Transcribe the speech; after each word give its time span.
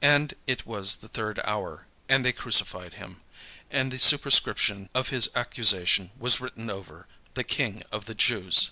And 0.00 0.32
it 0.46 0.64
was 0.64 0.94
the 0.94 1.08
third 1.08 1.38
hour, 1.44 1.86
and 2.08 2.24
they 2.24 2.32
crucified 2.32 2.94
him. 2.94 3.20
And 3.70 3.92
the 3.92 3.98
superscription 3.98 4.88
of 4.94 5.10
his 5.10 5.28
accusation 5.34 6.12
was 6.18 6.40
written 6.40 6.70
over: 6.70 7.06
"THE 7.34 7.44
KING 7.44 7.82
OF 7.92 8.06
THE 8.06 8.14
JEWS." 8.14 8.70